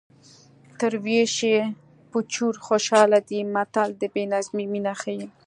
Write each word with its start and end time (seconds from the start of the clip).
تر 0.79 0.93
وېش 1.05 1.35
یې 1.51 1.59
په 2.11 2.19
چور 2.33 2.53
خوشحاله 2.67 3.19
دی 3.29 3.39
متل 3.55 3.89
د 4.01 4.03
بې 4.13 4.23
نظمۍ 4.33 4.65
مینه 4.73 4.93
ښيي 5.01 5.25